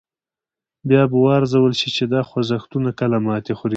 [0.87, 3.69] بیا به و ارزول شي چې دا خوځښتونه کله ماتې خوري.